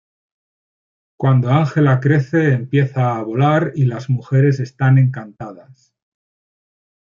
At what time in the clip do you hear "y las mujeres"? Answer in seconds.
3.75-4.59